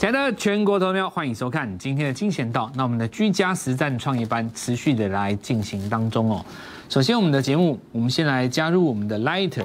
[0.00, 2.72] 亲爱的全国投票，欢迎收看今天的金钱道。
[2.74, 6.42] 那我们的居家实战创业班持续的来进行当中哦。
[6.88, 9.62] 首先，我们的节目，我们先来加入我们的 Light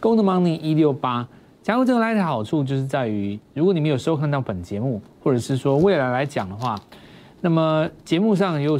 [0.00, 1.26] Gold Money 一六八。
[1.60, 6.80] 加入这个 Light 好处就是在于，如果你没有收看到本节目，或者是说未来来讲的话，
[7.40, 8.78] 那么节目上有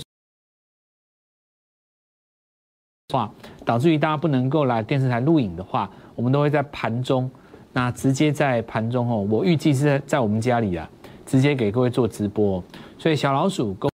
[3.13, 3.29] 话
[3.65, 7.29] 导致于大家不能够来电视台录影的话，我们都会在盘中。
[7.75, 10.89] 那直接在盘中哦，我预计是在在我们家里啊，
[11.27, 12.63] 直接给各位做直播。
[12.99, 13.91] 所以小老鼠购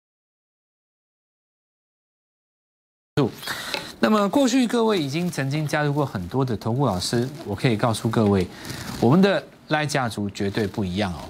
[4.01, 8.47] 那么过去各位已经曾经加入过很多的投顾老师，我可以告诉各位，
[9.01, 11.21] 我们的赖家族绝对不一样哦。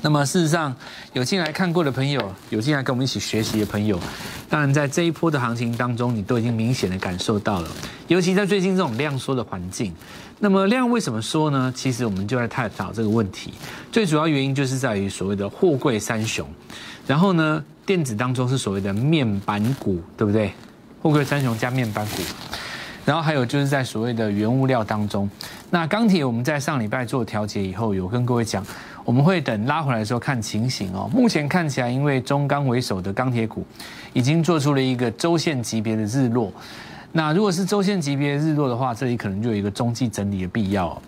[0.00, 0.74] 那么事实上，
[1.12, 3.98] 有进来看过的朋友，有进来跟我们一起学习的朋友，
[4.48, 7.68] 当然在这一波的行情当中，你都已经明显的感受到了，
[8.08, 9.94] 尤其在最近这种量缩的环境。
[10.44, 11.72] 那么量为什么说呢？
[11.72, 13.54] 其实我们就在探讨这个问题。
[13.92, 16.44] 最主要原因就是在于所谓的货柜三雄，
[17.06, 20.50] 然后呢，电子当中是所谓的面板股，对不对？
[21.00, 22.22] 货柜三雄加面板股，
[23.04, 25.30] 然后还有就是在所谓的原物料当中。
[25.70, 28.66] 那钢铁我们在上礼拜做调节以后，有跟各位讲，
[29.04, 31.08] 我们会等拉回来的时候看情形哦。
[31.14, 33.64] 目前看起来，因为中钢为首的钢铁股
[34.12, 36.52] 已经做出了一个周线级别的日落。
[37.12, 41.00] 那如果是周线级别日落的话，这里可能就有一个中继整理的必要。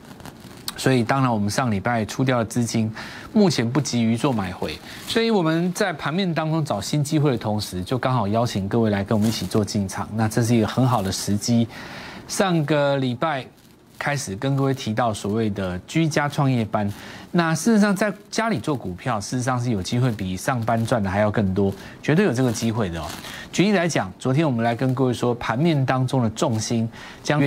[0.76, 2.92] 所以当然，我们上礼拜出掉的资金，
[3.32, 4.78] 目前不急于做买回。
[5.06, 10.08] 所以我们在盘面当中找新机会的同时，就刚好邀请各位来跟我们一起做进场。
[10.14, 11.66] 那这是一个很好的时机。
[12.28, 13.46] 上个礼拜。
[13.98, 16.92] 开始跟各位提到所谓的居家创业班，
[17.30, 23.06] 那事实上在家里做股票，事实上是有机会比上班赚的还要更多，绝对有这个机会的哦。
[23.52, 26.88] 举例来讲，昨天我们来跟各位说，盘面当中的重心
[27.22, 27.42] 将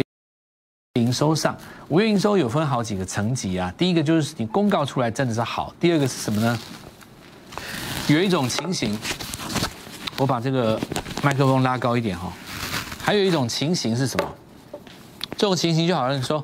[0.94, 1.56] 营收上，
[1.90, 3.72] 五月营收有分好几个层级啊。
[3.78, 6.60] 第一个就是你公告出来真的是好，第二个是什么呢？
[8.08, 8.98] 有一种情形，
[10.18, 10.80] 我把这个
[11.22, 12.32] 麦克风拉高一点哈，
[13.04, 14.36] 还有一种情形是什么？
[15.38, 16.44] 这种情形就好像说，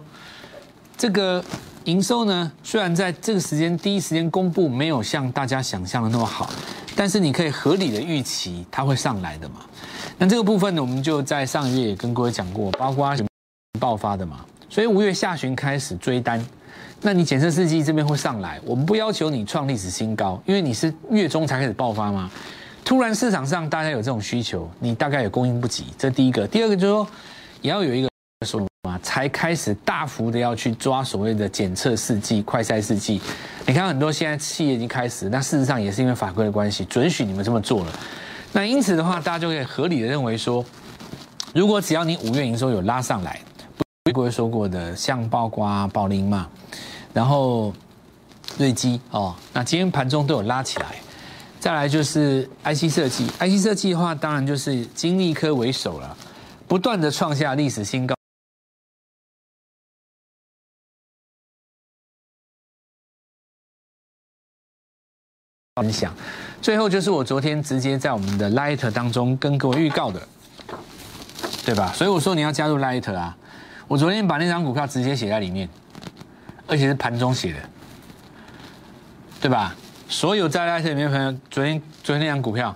[0.95, 1.43] 这个
[1.85, 6.49] 营收呢，虽然在这个时间第一时间公布没有像大家想象的那么好，
[6.95, 9.55] 但是你可以合理的预期它会上来的嘛。
[10.17, 13.27] 那这个部分呢，我们就在上个月也跟各位讲过，包括什么
[13.79, 14.45] 爆发的嘛。
[14.69, 16.43] 所以五月下旬开始追单，
[17.01, 22.29] 那你检测试剂这边会上来，我们不要求你创历史新高，因为你是月中才开始爆发嘛。
[22.85, 26.47] 突然市场上大家有这种需求，你大概也供应不及，这第一个。
[26.47, 27.07] 第二个就是说，
[27.61, 28.09] 也要有一个
[28.43, 28.65] 说。
[28.83, 33.21] 啊，才开始大幅的要去抓所谓的检测试剂、快筛试剂。
[33.65, 37.93] 你看很多现在企业已经开始，那事实上也是因为法规的关系，准许你们这么做了。
[38.51, 40.65] 那因此的话，大家就可以合理的认为说，
[41.53, 43.39] 如果只要你五月营收有拉上来，
[44.13, 46.49] 不会说过的，像包瓜、宝林嘛，
[47.13, 47.73] 然后
[48.57, 50.87] 瑞基哦，那今天盘中都有拉起来。
[51.57, 56.17] 再来就是 IC 设计，IC 设计的话，当然就是金立科为首了，
[56.67, 58.13] 不断的创下历史新高。
[65.81, 66.13] 分享，
[66.61, 70.21] 最后就是我昨天直接在我们的 Light 当中跟各位预告的，
[71.65, 71.91] 对吧？
[71.95, 73.35] 所以我说你要加入 Light 啊！
[73.87, 75.67] 我昨天把那张股票直接写在里面，
[76.67, 77.59] 而且是盘中写的，
[79.41, 79.75] 对吧？
[80.07, 82.75] 所有在 Light 里面朋友，昨天昨天那张股票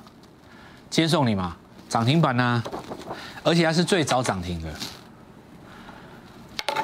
[0.90, 1.56] 接送你嘛，
[1.88, 2.64] 涨停板呐，
[3.44, 4.74] 而且还是最早涨停的，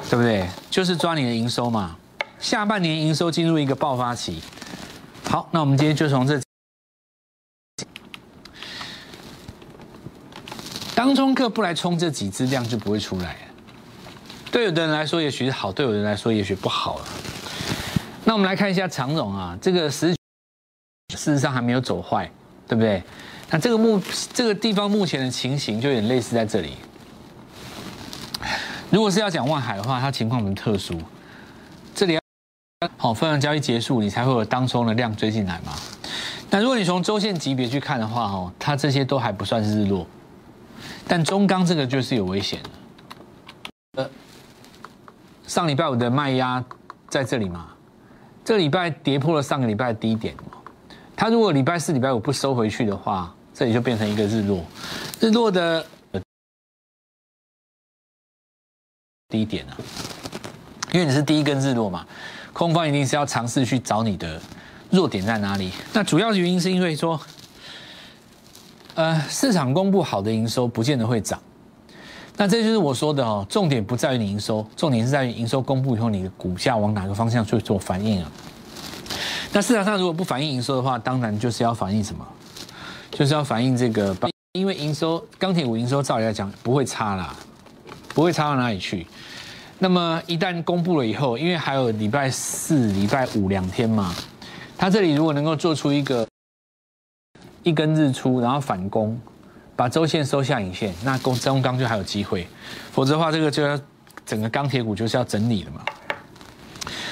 [0.08, 0.48] 对不对？
[0.70, 1.96] 就是抓你的营收嘛，
[2.38, 4.40] 下半年营收进入一个爆发期。
[5.34, 6.40] 好，那我们今天就从这
[10.94, 13.34] 当中客不来冲这几支量就不会出来。
[14.52, 17.04] 对有的人来说也许是好，对有的人来说也许不好了。
[18.24, 22.30] 那我们来看一下长荣啊，这个实事实上还没有走坏，
[22.68, 23.02] 对不对？
[23.50, 24.00] 那这个目
[24.32, 26.74] 这个地方目前的情形就有点类似在这里。
[28.88, 30.96] 如果是要讲万海的话，它情况很特殊，
[32.96, 35.72] 好，分完交易结束，你才会有当中的量追进来嘛？
[36.50, 40.06] 那如果你从周线级别去看的话，哦，它这些都还不算是日落，
[41.08, 42.70] 但中钢这个就是有危险的。
[44.02, 44.10] 呃，
[45.46, 46.64] 上礼拜五的卖压
[47.08, 47.68] 在这里嘛？
[48.44, 50.34] 这礼拜跌破了上个礼拜的低点，
[51.16, 54.64] 它如果礼拜四、礼拜五不收回去的话，这里就变成一个日落，
[55.20, 55.84] 日落的
[59.28, 59.76] 低点啊，
[60.92, 62.06] 因为你是第一根日落嘛。
[62.54, 64.40] 空方一定是要尝试去找你的
[64.90, 65.72] 弱点在哪里。
[65.92, 67.20] 那主要原因是因为说，
[68.94, 71.38] 呃，市场公布好的营收不见得会涨。
[72.36, 78.30] 那这就是我说的哦，重点不在于你营收，重点是在于营收公布以后你的股价往哪个方向去做反应啊。
[79.52, 82.26] 那市场上如果不反映营收的话，当然就是要反映什么？
[83.10, 84.16] 就是要反映这个，
[84.52, 87.34] 因为营收钢铁股营收照理来讲不会差啦，
[88.08, 89.06] 不会差到哪里去。
[89.84, 94.14] 那么一旦公布了以后，因为还有礼拜四、礼拜五两天嘛，
[94.78, 96.26] 它这里如果能够做出一个
[97.62, 99.20] 一根日出，然后反攻，
[99.76, 102.48] 把周线收下影线，那公中钢就还有机会。
[102.92, 103.78] 否则的话，这个就要
[104.24, 105.82] 整个钢铁股就是要整理了嘛。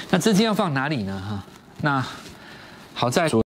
[0.08, 1.22] 那资金要放哪里呢？
[1.28, 1.44] 哈，
[1.82, 2.06] 那
[2.94, 3.42] 好在说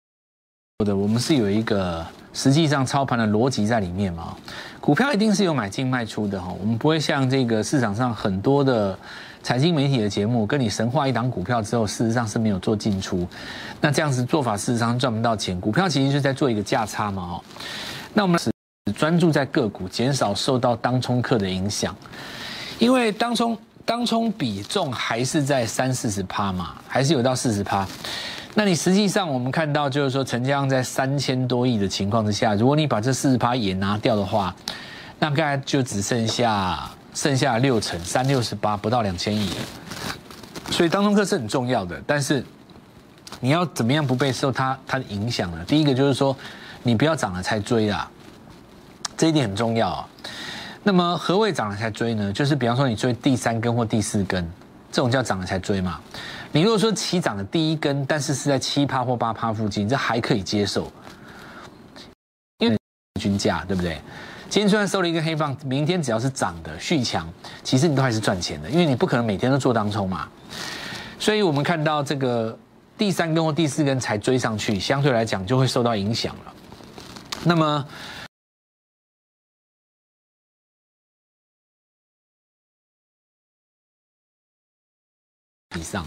[0.83, 2.03] 的，我们是有一个
[2.33, 4.35] 实际上操盘的逻辑在里面嘛。
[4.81, 8.97] 股票一定是有买进卖出的哈，我们不会像这个市场上很多的
[9.43, 13.27] 财经媒体的节目，跟你神话一档股票之后，事实上是没有做进出。
[13.79, 15.61] 那这样子做法，事实上赚不到钱。
[15.61, 17.43] 股票其实是在做一个价差嘛，哈。
[18.11, 18.51] 那我们只
[18.91, 21.95] 专注在个股，减少受到当冲客的影响，
[22.79, 23.57] 因为当冲。
[23.83, 27.85] 当冲比重还是在三四十趴嘛，还是有到四十趴。
[28.53, 34.53] 那你实际上我们看到，就是说成交量在三千多亿的情况之下，如果你把这四十趴也拿掉的话，
[35.17, 39.49] 大概就只剩下剩下六成三六十八，不到两千亿。
[40.69, 42.43] 所以当中客是很重要的，但是
[43.39, 45.63] 你要怎么样不被受它它的影响呢？
[45.65, 46.35] 第一个就是说，
[46.83, 48.09] 你不要涨了才追啊，
[49.15, 50.07] 这一点很重要啊。
[50.83, 52.33] 那么何谓涨了才追呢？
[52.33, 54.43] 就是比方说你追第三根或第四根，
[54.91, 55.99] 这种叫涨了才追嘛。
[56.53, 60.91] 你如果说起涨的第一根，但是是在七趴或八趴附近，这还可以接受，
[62.57, 62.77] 因为
[63.21, 64.01] 均价对不对？
[64.49, 67.31] 今天虽然收了一根黑棒，明天只要是涨的续强，
[67.63, 70.29] 其实你都还是赚钱的，因为你不可能每天都做当冲嘛。
[71.17, 72.57] 所以我们看到这个
[72.97, 76.53] 第三根或第四根才追上去，相对来讲就会受到影响了。
[77.45, 77.87] 那么。
[85.79, 86.05] 以上，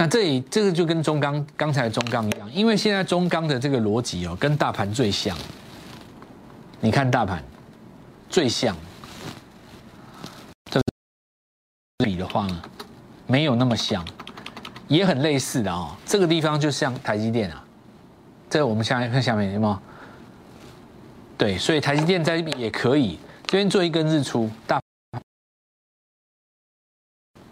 [0.00, 5.36] 那这里这个就跟中钢刚才中钢一样，因为现在中钢的这个逻辑哦，跟大盘最像。
[6.78, 7.42] 你看大盘
[8.30, 8.76] 最像，
[10.70, 10.80] 这
[12.04, 12.62] 里的话呢，
[13.26, 14.06] 没有那么像，
[14.86, 15.96] 也很类似的哦。
[16.06, 17.64] 这个地方就像台积电啊，
[18.48, 19.82] 这个我们下面看下面有吗？
[21.36, 24.80] 对，所以台积电在这边也可以，这边做一根日出大。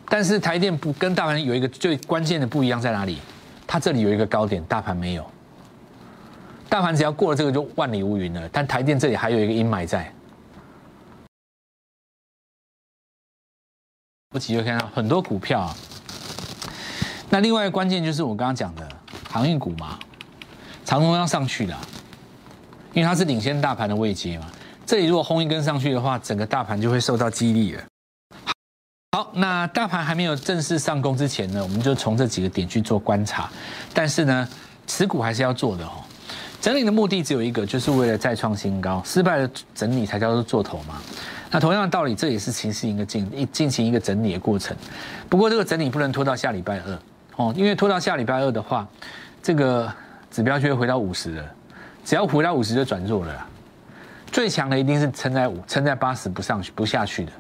[0.08, 3.19] 但是台电不跟大盘有一个最关键的不一样在哪里？
[3.67, 5.29] 它这里有一个高点，大盘没有。
[6.69, 10.12] 大盘只要过了这个就万里无云了，但台电这里还有一个阴霾在。
[14.31, 15.76] 不急就看到很多股票啊。
[17.29, 18.88] 那另外关键就是我刚刚讲的
[19.29, 19.99] 航运股嘛，
[20.85, 21.81] 长虹要上去了，
[22.93, 24.47] 因为它是领先大盘的位阶嘛。
[24.85, 27.82] 这里如果轰一根上去的话，整个大盘就会受到激励了。
[29.17, 33.49] 好，那大盘还没有正式上攻之前呢，我们就从这几个点去做观察。
[33.95, 34.47] 但是呢，
[34.87, 36.05] 持股还是要做的哦。
[36.61, 39.03] 整理的目的只有一个，就是为了再创新高。
[39.07, 41.01] 失败的整理才叫做做头嘛。
[41.51, 44.77] 那同样的道理，这也是其实一个进一进行一个整理的过程。
[45.31, 46.99] 不过这个整理不能拖到下礼拜二
[47.37, 48.87] 哦，因为拖到下礼拜二的话，
[49.43, 49.91] 这个
[50.31, 51.45] 指标就会回到五十了。
[52.05, 53.47] 只要回到五十就转弱了。
[54.31, 57.32] 最强的一定是撑在五，撑在八十不上去不下去的。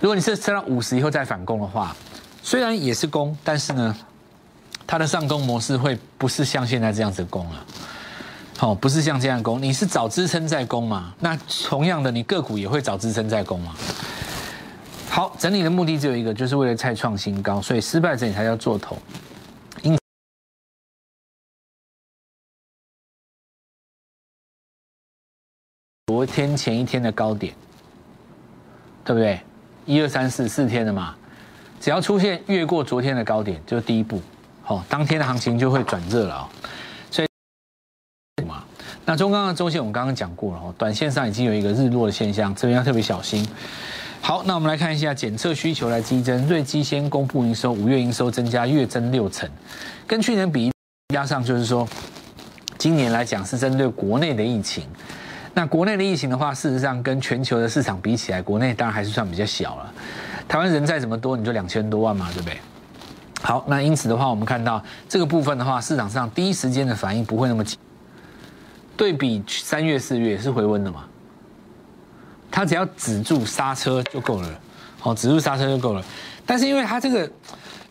[0.00, 1.96] 如果你是升到五十以后再反攻的话，
[2.42, 3.96] 虽然也是攻，但是呢，
[4.86, 7.66] 它的上攻模式会不是像现在这样子攻了，
[8.58, 11.14] 好，不是像这样攻，你是找支撑再攻嘛？
[11.18, 13.74] 那同样的，你个股也会找支撑再攻嘛？
[15.08, 18.98] 好，整理的目的只有一个，就是为了再创新高，所以失败整理才叫做头。
[19.82, 19.96] 因
[26.06, 27.54] 昨天前一天的高点，
[29.02, 29.40] 对不对？
[29.86, 31.14] 一二三四四天的嘛，
[31.80, 34.20] 只要出现越过昨天的高点，就是第一步，
[34.62, 36.48] 好，当天的行情就会转热了啊。
[37.10, 37.28] 所以，
[39.04, 43.46] 那中钢的周线我们刚刚讲过了哦，短线上已经有一个日落的现象，这边要特别小心。
[44.20, 49.48] 好，那我们来看一下检测需求来激增，瑞基先公布营收，五月营收增加月增六成，
[50.04, 50.72] 跟去年比
[51.14, 51.88] 加上就是说，
[52.76, 54.84] 今年来讲是针对国内的疫情。
[55.56, 59.90] 那国内的疫情的话，事实上跟全球的市场比起来，国内当然还是算比较小了。
[60.46, 62.58] 台湾人再怎么多，你就两千多万嘛，对不对？
[63.40, 67.78] 好，那因此的话，我们看到这个部分的话，市场上第一时间的反应不会那么急。
[68.98, 71.04] 对比三月、四月是回温的嘛？
[72.50, 74.60] 它只要止住刹车就够了，
[75.00, 76.04] 好，止住刹车就够了。
[76.44, 77.30] 但是因为它这个、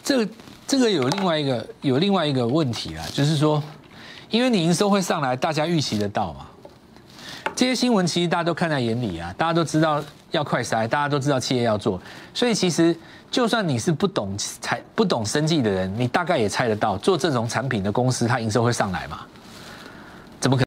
[0.04, 0.32] 这个、
[0.68, 3.64] 这个有另外一个有另外一个问题啦，就是说，
[4.30, 6.46] 因为你营收会上来，大家预期得到嘛。
[7.56, 12.02] 这些新闻其实大家都看在眼里啊，大家都知道要快筛，大家都知道企业要做，
[12.34, 12.96] 所以其实
[13.32, 19.26] 就算你是不懂财、不懂生计的人，你大概也猜得到，做这种产品的公司，它营收会上来嘛？
[20.40, 20.66] 怎么可能？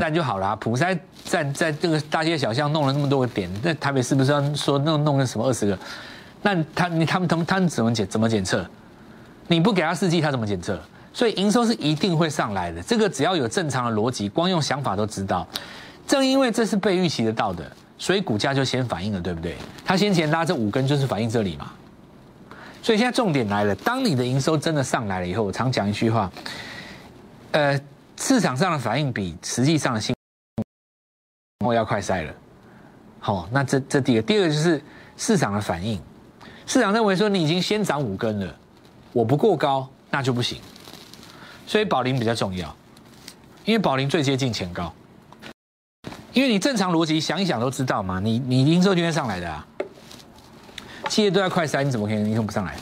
[0.00, 5.78] 但就好啦，普筛在在这个大街小巷弄了那么多个点，那台北是不是要说弄弄个什么二十个？
[6.42, 8.68] 那他你他们他们他们怎么检怎么检测？
[9.46, 10.76] 你不给他试剂，他怎么检测？
[11.12, 15.46] 所以营收是一定会上来的，这个只要有正常的逻辑，光用想法都知道。
[16.06, 19.56] 正因为这是被预期得到的，所以股价就先反应了，对不对？
[19.84, 21.72] 它先前拉这五根就是反映这里嘛。
[22.82, 26.32] 所以现在重点来了，当你的营收真的上来了以后，我常讲一句话，
[27.52, 27.80] 呃，
[28.16, 30.12] 市场上的反应比实际上的新
[31.64, 32.34] 我要快塞了。
[33.20, 34.82] 好，那这这第一个，第二个就是
[35.16, 36.00] 市场的反应，
[36.66, 38.52] 市场认为说你已经先涨五根了，
[39.12, 40.60] 我不过高那就不行。
[41.72, 42.76] 所以宝林比较重要，
[43.64, 44.92] 因为宝林最接近前高。
[46.34, 49.66] 因为你正常逻辑想一想都知道嘛，你你营收就会上来的啊。
[51.08, 52.76] 企业都在快三，你怎么可能营收不上来？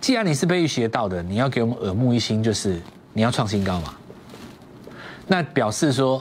[0.00, 2.82] 既然你是被预期到的，你要给我们耳目一新，就是
[3.12, 3.94] 你要创新高嘛。
[5.28, 6.20] 那表示说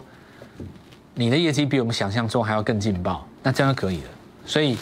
[1.15, 4.09] 你的业绩比我们想象中还要更劲爆，那这样就可以了。
[4.45, 4.77] 所以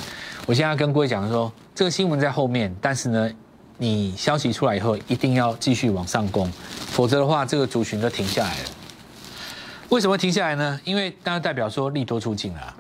[0.46, 3.32] 我现在要跟各位讲说，这个新闻在后面，但是呢。
[3.78, 6.50] 你消息出来以后，一定要继续往上攻，
[6.96, 8.70] 否则的话，这个族群就停下来了。
[9.90, 10.80] 为什么停下来呢？
[10.86, 12.74] 因为当然代表说利多出尽了，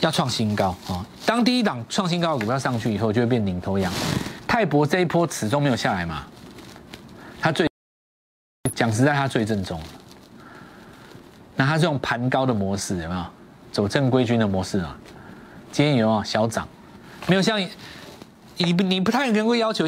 [0.00, 1.06] 要创新高啊！
[1.24, 3.92] 当第一档创新高的股票上去以后，就会变领头羊。
[4.48, 6.26] 泰博这一波始终没有下来嘛，
[7.40, 7.70] 它最
[8.74, 9.80] 讲实在，它最正宗。
[11.54, 13.24] 那它这种盘高的模式有没有
[13.70, 14.98] 走正规军的模式啊？
[15.70, 16.66] 今天有啊小涨，
[17.28, 17.60] 没有像。
[18.58, 19.86] 你你不太能够要求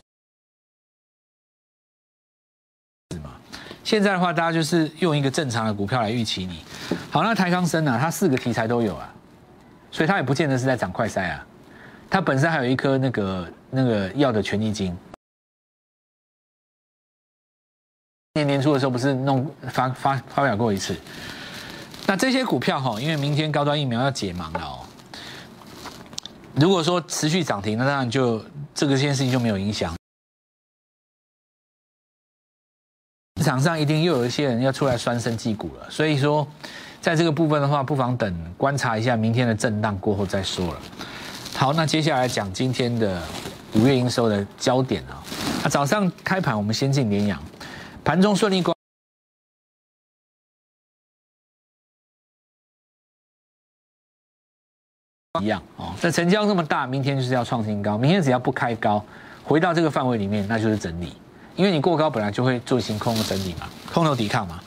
[3.88, 6.62] 现在的话，大家就是用一个正常的股票来预期你。
[7.11, 9.11] 好，那台康生啊，它四个题材都有啊，
[9.90, 11.47] 所以它也不见得是在涨快赛啊。
[12.11, 14.95] 它本身还有一颗那个那个药的权益金。
[18.35, 20.95] 年年初的时候不是弄发发发表过一次？
[22.07, 24.85] 那这些股票哈，因为明天高端疫苗要解盲了哦。
[26.57, 28.38] 如果说持续涨停，那当然就
[28.75, 29.98] 这个这件事情就没有影响。
[33.49, 36.47] 场上一定又有一些人要出来酸生技股了，所以说，
[37.00, 40.81] 在这个部分的话，不妨等观察一下明天的震荡过后再说了。
[41.55, 43.23] 好，那接下来讲今天的
[43.73, 45.25] 五月营收的焦点啊。
[45.62, 47.43] 那早上开盘我们先进联阳，
[48.05, 48.76] 盘中顺利过。
[55.40, 57.97] 一样哦，那成交这么大，明天就是要创新高。
[57.97, 59.02] 明天只要不开高，
[59.43, 61.14] 回到这个范围里面，那就是整理。
[61.59, 64.61] 因为你过高本来就会做行空的整理嘛，空头抵抗嘛。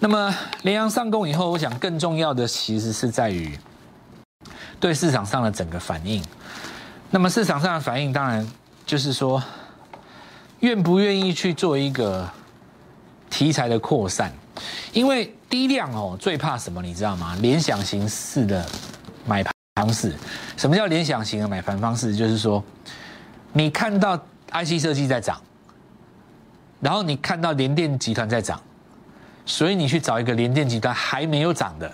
[0.00, 3.56] 那么连阳上攻以后，我想更重要的其实是在于
[4.80, 6.20] 对市场上的整个反应。
[7.10, 8.46] 那么市场上的反应，当然
[8.84, 9.42] 就是说
[10.60, 12.28] 愿不愿意去做一个
[13.30, 14.32] 题材的扩散。
[14.92, 17.36] 因为低量哦，最怕什么你知道吗？
[17.40, 18.66] 联想形式的
[19.24, 19.52] 买盘。
[19.76, 20.14] 方式，
[20.56, 22.16] 什么叫联想型的买盘方式？
[22.16, 22.64] 就是说，
[23.52, 24.16] 你看到
[24.50, 25.38] IC 设计在涨，
[26.80, 28.60] 然后你看到联电集团在涨，
[29.44, 31.92] 所以你去找一个联电集团还没有涨的，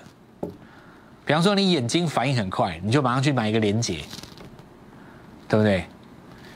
[1.24, 3.98] 比方说你眼睛反应很快，你就马上去买一个联捷，
[5.48, 5.84] 对不对？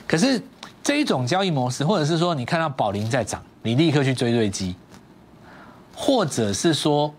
[0.06, 0.42] 可是
[0.82, 4.74] 这一种交易模式，或者是说你看到宝林在涨，你立刻去追瑞基，
[5.94, 7.14] 或者是说。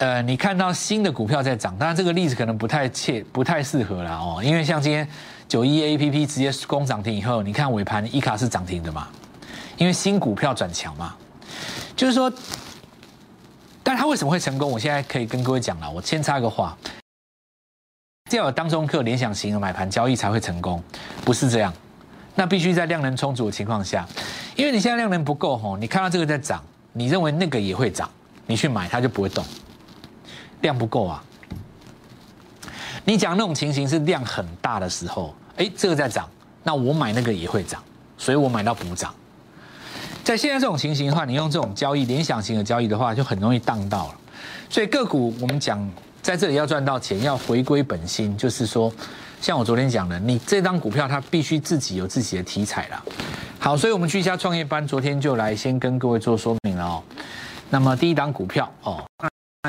[0.00, 4.40] 呃，你看到新的股票在涨，当然这个例子可能不太切，不太适合了哦。
[4.44, 5.04] 因为像今天
[5.48, 9.08] 九一 A P P 直接攻涨停以后，你看尾盘一卡是涨停的嘛？
[9.78, 11.14] 因为新股票转强嘛。
[11.96, 12.30] 就是说，
[13.82, 14.70] 但它为什么会成功？
[14.70, 16.76] 我现在可以跟各位讲了，我先插一个话，
[18.30, 20.82] 要有当中客联想型的买盘交易才会成功，
[21.24, 21.72] 不是这样。
[22.34, 24.06] 那必须在量能充足的情况下，
[24.54, 26.62] 因为你现在量能不够吼，你看到这个在涨，
[26.92, 28.08] 你认为那个也会涨，
[28.46, 29.42] 你去买它就不会动。
[30.60, 31.24] 量不够啊！
[33.08, 36.28] 你讲那种情形是量很大的时候，哎，这个在涨，
[36.62, 37.82] 那我买那个也会涨，
[38.18, 39.14] 所以我买到补涨。
[40.22, 44.14] 在现在这种情形的话，你用这种交易联想型的交易的话，就很容易荡到了。
[44.68, 48.92] 所以个股我们讲在这里要赚到钱，要回归本心，就是说，
[49.40, 53.02] 像我昨天讲的，你这张股票它必须自己有自己的题材了。
[53.58, 57.02] 好，所以我们居家创业班昨天就来先跟各位做说明了哦。
[57.70, 59.02] 那么第一档股票哦。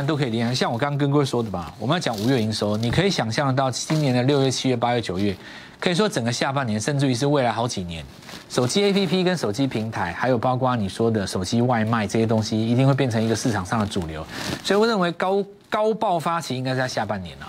[0.06, 0.54] 都可以连。
[0.56, 5.36] 像我刚刚跟各位说的吧，我们要讲五月营收，你可以想象得到今年的六月、七月、八月、九月，
[5.80, 8.04] 可以说整个下半年，甚至于是未来好几年，
[8.50, 14.26] 手机 APP 跟手机平台，还有包括你说的手机外卖这些东西，一定会变成一个市场上的主流。
[14.64, 17.48] 所以我认为高高爆发期应该是在下半年啊。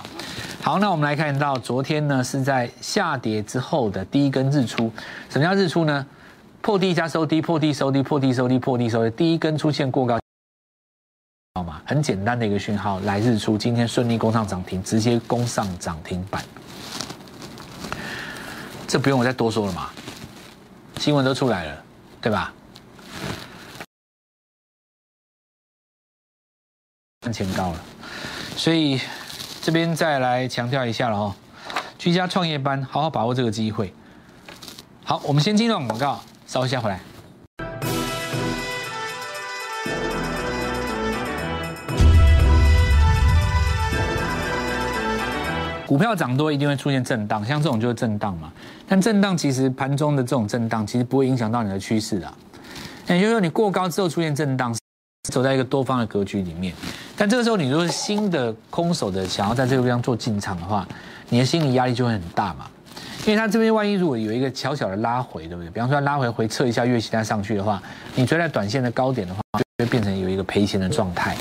[0.62, 4.92] 好，那我们来看到昨天呢是在下跌之后的第一根日出。
[5.30, 6.07] 什么叫日出呢？
[6.61, 10.20] 破低加收低，破低收低，破低收低，破低收低，第一根出现过高。
[11.61, 11.83] 好吗？
[11.85, 16.43] 很简单的一个讯号，来日出，今天顺利攻上涨停，直接攻上涨停板，
[18.88, 19.90] 这不用我再多说了嘛，
[20.97, 21.85] 新闻都出来了，
[22.23, 22.50] 对吧？
[27.21, 27.81] 赚钱高了，
[28.57, 28.99] 所以
[29.61, 31.35] 这边再来强调一下了哦，
[31.99, 33.93] 居家创业班，好好把握这个机会。
[35.05, 36.99] 好，我们先进入广告，稍一下回来。
[45.90, 48.52] 股票涨多一定会出现震荡，像这种就是震荡嘛。
[48.87, 52.32] 但震荡其实盘中的这种震荡其实不会影响到你的趋势啊。
[53.09, 54.73] 也就是说，你过高之后出现震荡，
[55.32, 56.73] 走在一个多方的格局里面。
[57.16, 60.87] 但这个时候，你如果是新的空手的想要在这个地方做进场的话，
[61.28, 62.70] 你的心理压力就会很大嘛。
[63.26, 65.68] 因为它这边万一如果有一个小小的拉回，对不对？
[65.70, 67.82] 比方说拉回回撤一下月线再上去的话，
[68.14, 71.37] 你追在短线的高点的话，就会变成有一个赔钱的状态。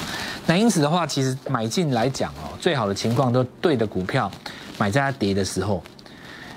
[0.50, 4.32] 那因此的话，其实买进来讲哦，最好的情况都对的股票，
[4.80, 5.84] 买在它跌的时候。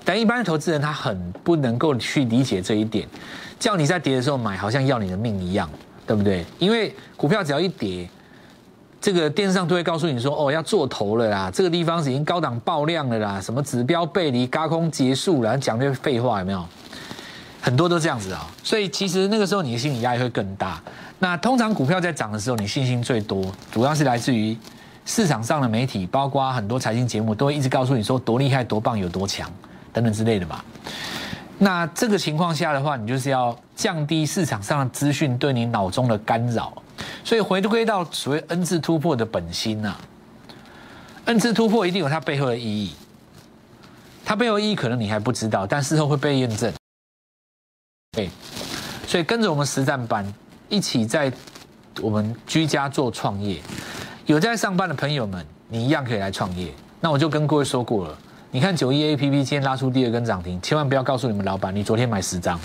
[0.03, 3.07] 但一般的投资人他很不能够去理解这一点，
[3.61, 5.69] 叫你在跌的时候买，好像要你的命一样，
[6.07, 6.43] 对不对？
[6.59, 8.09] 因为股票只要一跌，
[8.99, 16.65] 这个电视上都会告诉你说，哦，要做头了啦，这个地方已经高档爆量了啦，什么指标背离、高空结束了，讲这些废话有没有？
[17.61, 20.83] 很多都这样子啊，所以其实那个时候你的心理压力会更大。
[21.23, 24.59] 那通常股票在涨的时候，你信心最多，主要是来自于
[25.07, 29.49] 市场上的媒体，包括很多财经节目，都会一直告诉你说多厉害、多棒、有多强
[29.93, 30.65] 等等之类的嘛。
[31.59, 36.73] 那这个情况下的话，你就是要降低市场上的资讯对你脑中的干扰，
[37.23, 39.97] 所以回归到所谓 N 字突破的本心呐。
[41.27, 42.97] N 字突破一定有它背后的意义，
[44.25, 46.73] 它背后意义可能你还不知道，但事后会被验证。
[48.11, 48.29] 对，
[49.07, 50.27] 所以跟着我们实战班。
[50.73, 51.31] 一起在
[52.01, 53.61] 我们居家做创业，
[54.25, 56.73] 有在上班的朋友们，你一样可以来创业。
[56.99, 58.19] 那我就跟各位说过了，
[58.51, 62.59] 你看九一 A P P 今天拉出第二根涨停，千万不要告诉你们老板，你昨天买十张，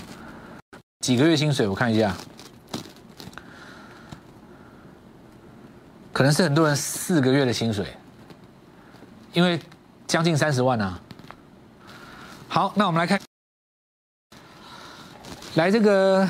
[1.00, 1.68] 几个月薪水？
[1.68, 2.16] 我看一下，
[6.10, 7.86] 可能是很多人四个月的薪水，
[9.34, 9.60] 因为
[10.06, 10.98] 将近三十万啊。
[12.48, 13.20] 好，那我们来看，
[15.56, 16.26] 来这个。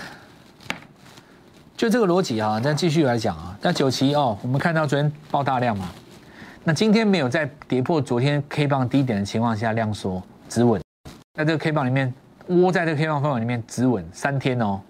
[1.78, 3.56] 就这个逻辑啊，再继续来讲啊。
[3.62, 5.88] 那九旗哦，我们看到昨天爆大量嘛，
[6.64, 10.82] 那今天没有在跌破昨天 K 棒低点的情况下量缩止稳，
[11.34, 12.12] 在这个 K 棒里面
[12.48, 14.80] 窝在这个 K 棒范围里面止稳三天哦，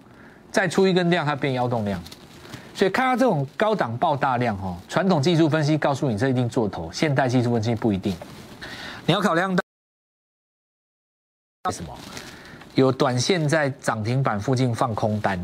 [0.51, 2.01] 再出一根量它变腰动量，
[2.73, 8.15] 所以看到这种高档爆大量哈，传统技术分析告诉你这一定做头，现代技术分析不一定，
[9.05, 9.61] 你要考量到
[11.65, 11.95] 为什么
[12.73, 15.39] 有短线在涨停板附近放空单。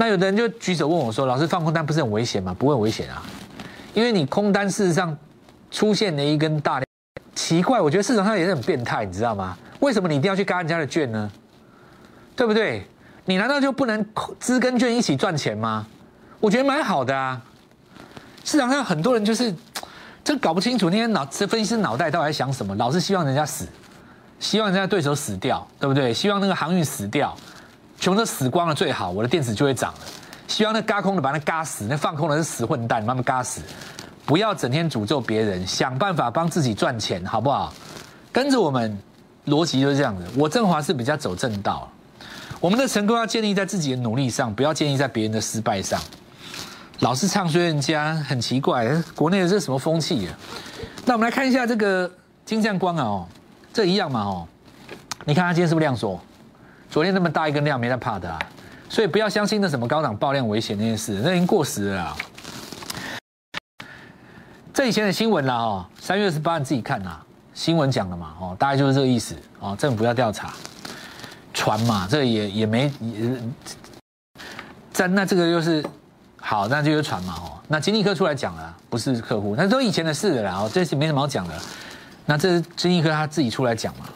[0.00, 3.22] 那有的人就举手问我说：“老师放空单不是很危险吗？”不会危险啊，
[3.92, 5.14] 因为你空单事实上
[5.70, 6.86] 出现了一根大量，
[7.34, 9.54] 奇怪，我觉得市场上也是很变态，你知道吗？
[9.80, 11.30] 为什么你一定要去割人家的券呢？
[12.34, 12.86] 对不对？
[13.26, 14.02] 你难道就不能
[14.38, 15.86] 资跟券一起赚钱吗？
[16.40, 17.38] 我觉得蛮好的啊。
[18.42, 19.54] 市场上很多人就是
[20.24, 23.68] 这搞不清楚那些脑这分析师脑袋到底在想什么，老是希望人家死，
[24.38, 26.14] 希望人家对手死掉，对不对？
[26.14, 27.36] 希望那个航运死掉。
[28.00, 29.98] 穷的死光了最好，我的电池就会涨了。
[30.48, 33.60] 希望那嘎空的把那嘎死，那放空的是死混蛋，慢慢嘎死。
[34.24, 37.72] 不要整天诅咒别人，想办法帮自己赚钱，好不好？
[38.32, 38.98] 跟着我们，
[39.46, 40.24] 逻辑就是这样子。
[40.36, 41.86] 我振华是比较走正道，
[42.58, 46.00] 我们的成功要建立在自己的努力上，不要建立在别人的失败上。
[47.00, 50.38] 老是唱衰人家，很奇怪，国内的这什么风气啊？
[51.04, 52.10] 那我们来看一下这个
[52.46, 53.28] 金相光啊，哦，
[53.74, 54.48] 这一样嘛，哦，
[55.26, 56.18] 你看它今天是不是亮说？
[56.90, 58.36] 昨天那么大一根量没在怕的啊，
[58.88, 62.16] 所以不要相信那什么高档爆量危险那件事，那已经过时了。
[64.74, 67.16] 这以前的新闻啦，哦，三月二十八你自己看呐，
[67.54, 70.52] 新闻讲的嘛，哦，大概就是这个意思哦，政府要调查，
[71.54, 72.92] 传嘛，这也也没，
[74.92, 75.84] 在那这个又是
[76.38, 81.54] 好，那就是传嘛，哦，那金立科出来讲了，不是客户，那都以前的事了，哦，这是没什么好讲的，
[82.26, 84.06] 那这是金立科他自己出来讲嘛，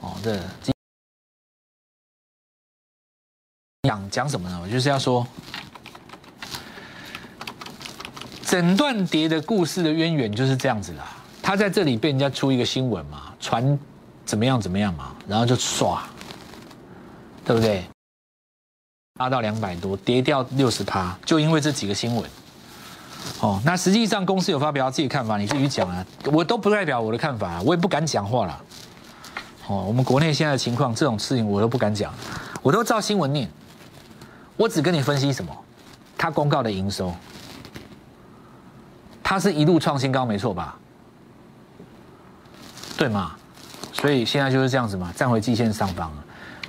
[0.00, 0.36] 哦，这。
[3.88, 4.60] 讲讲什么呢？
[4.62, 5.26] 我就是要说，
[8.44, 11.16] 整段跌的故事的渊源就是这样子啦。
[11.42, 13.78] 他在这里被人家出一个新闻嘛，传
[14.26, 16.02] 怎么样怎么样嘛，然后就刷，
[17.42, 17.82] 对不对？
[19.18, 22.30] 拉到两百多，跌掉六十趴，就因为这几个新闻。
[23.40, 28.62] 哦，那实际上公司有发表自己看法，你自己讲啊，我都不代表我的看法，我也不敢讲话了。
[29.68, 32.12] 哦，我们国内现在的情况，这种事情我都不敢讲，
[32.60, 33.50] 我都照新闻念，
[34.60, 35.56] 我只跟你分析什么，
[36.18, 37.14] 他公告的营收，
[39.22, 40.78] 它是一路创新高，没错吧？
[42.94, 43.34] 对嘛？
[43.90, 46.24] 所以现在就是这样子嘛，站回季线上方了。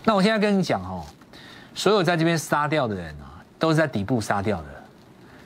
[0.05, 1.03] 那我现在跟你讲哦。
[1.75, 4.67] 所有在这边杀掉的人啊，都是在底部杀掉的。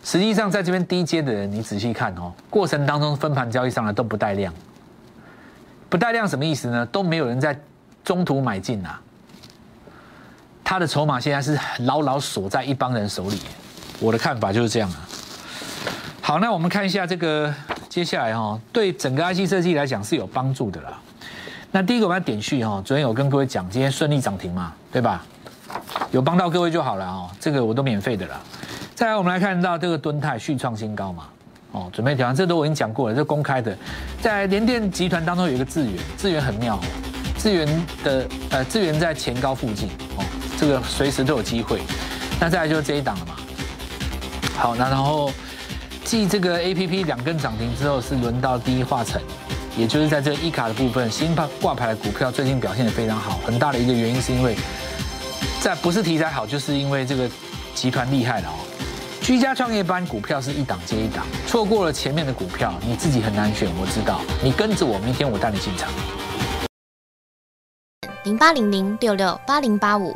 [0.03, 4.53] 实际上，在这边低阶的人，你仔细看哦，过程当中分盘交易上来都不带量，
[5.89, 6.85] 不带量什么意思呢？
[6.85, 7.59] 都没有人在
[8.03, 9.01] 中途买进啊。
[10.65, 13.39] 他的筹码现在是牢牢锁在一帮人手里。
[13.99, 15.07] 我的看法就是这样啊。
[16.19, 17.53] 好，那我们看一下这个
[17.87, 20.99] 接下来哈，对整个 IC 设计来讲是有帮助的啦。
[21.71, 25.23] 那第一个我们要点序哈，昨天有跟各位讲，今天顺利涨停嘛，对吧？
[26.11, 28.41] 有帮到各位就好了哦，这个我都免费的啦。
[28.95, 31.25] 再来，我们来看到这个敦泰续创新高嘛，
[31.73, 33.77] 哦，准备调整，这都我已经讲过了，这公开的。
[34.21, 36.79] 在联电集团当中有一个智源，智源很妙，
[37.37, 40.23] 智源的呃智源在前高附近哦，
[40.59, 41.81] 这个随时都有机会。
[42.39, 43.35] 那再来就是这一档了嘛。
[44.57, 45.31] 好，那然后
[46.03, 49.21] 继这个 A P P 两根涨停之后，是轮到第一化成，
[49.77, 54.55] 也就是在这一卡的部分，新挂挂牌的股票最近表现的非常好，很大的一个原因是因为。
[55.61, 57.27] 在不是题材好，就是因为这个
[57.73, 58.53] 集团厉害了哦。
[59.19, 63.67] 居家创业班股票是一档接一档，错过了前面的股票，你自己很难选。
[63.75, 65.89] 我知道，你跟着我，明天我带你进场。
[68.25, 70.15] 零八零零六六八零八五，